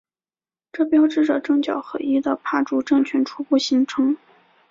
[0.71, 4.17] 这标志着政教合一的帕竹政权初步形成。